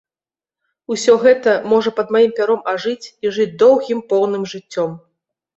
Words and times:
Усё 0.95 1.13
гэта 1.25 1.51
можа 1.75 1.93
пад 2.01 2.07
маім 2.17 2.33
пяром 2.39 2.65
ажыць 2.73 3.05
і 3.27 3.35
жыць 3.39 3.49
доўгім 3.63 3.99
поўным 4.15 4.49
жыццём. 4.57 4.99